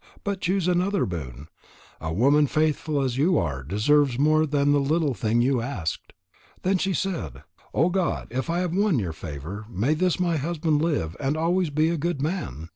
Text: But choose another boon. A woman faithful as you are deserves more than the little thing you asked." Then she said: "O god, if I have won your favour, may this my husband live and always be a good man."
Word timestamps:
But 0.23 0.41
choose 0.41 0.67
another 0.67 1.05
boon. 1.05 1.47
A 1.99 2.11
woman 2.11 2.47
faithful 2.47 3.03
as 3.03 3.19
you 3.19 3.37
are 3.37 3.61
deserves 3.61 4.17
more 4.17 4.47
than 4.47 4.71
the 4.71 4.79
little 4.79 5.13
thing 5.13 5.41
you 5.43 5.61
asked." 5.61 6.11
Then 6.63 6.79
she 6.79 6.91
said: 6.91 7.43
"O 7.71 7.89
god, 7.91 8.27
if 8.31 8.49
I 8.49 8.61
have 8.61 8.73
won 8.73 8.97
your 8.97 9.13
favour, 9.13 9.67
may 9.69 9.93
this 9.93 10.19
my 10.19 10.37
husband 10.37 10.81
live 10.81 11.15
and 11.19 11.37
always 11.37 11.69
be 11.69 11.89
a 11.89 11.97
good 11.99 12.19
man." 12.19 12.69